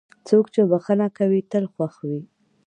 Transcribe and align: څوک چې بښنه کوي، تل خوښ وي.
څوک 0.27 0.45
چې 0.53 0.61
بښنه 0.71 1.07
کوي، 1.17 1.41
تل 1.51 1.65
خوښ 1.73 1.95
وي. 2.07 2.21